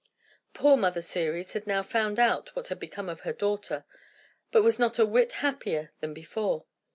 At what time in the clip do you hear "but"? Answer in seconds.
4.51-4.63